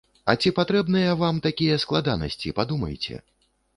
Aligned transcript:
А 0.31 0.35
ці 0.43 0.51
патрэбныя 0.59 1.11
вам 1.19 1.41
такія 1.47 1.75
складанасці, 1.85 2.55
падумайце? 2.61 3.23